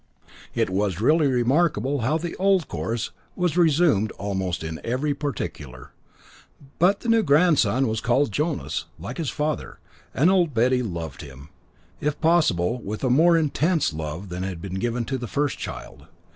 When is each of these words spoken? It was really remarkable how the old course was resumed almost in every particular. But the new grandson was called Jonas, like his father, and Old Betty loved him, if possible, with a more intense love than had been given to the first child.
It 0.55 0.71
was 0.71 0.99
really 0.99 1.27
remarkable 1.27 1.99
how 1.99 2.17
the 2.17 2.35
old 2.37 2.67
course 2.67 3.11
was 3.35 3.55
resumed 3.55 4.11
almost 4.13 4.63
in 4.63 4.81
every 4.83 5.13
particular. 5.13 5.91
But 6.79 7.01
the 7.01 7.07
new 7.07 7.21
grandson 7.21 7.87
was 7.87 8.01
called 8.01 8.31
Jonas, 8.31 8.85
like 8.97 9.19
his 9.19 9.29
father, 9.29 9.79
and 10.11 10.31
Old 10.31 10.55
Betty 10.55 10.81
loved 10.81 11.21
him, 11.21 11.49
if 11.99 12.19
possible, 12.19 12.81
with 12.81 13.03
a 13.03 13.11
more 13.11 13.37
intense 13.37 13.93
love 13.93 14.29
than 14.29 14.41
had 14.41 14.59
been 14.59 14.79
given 14.79 15.05
to 15.05 15.19
the 15.19 15.27
first 15.27 15.59
child. 15.59 16.07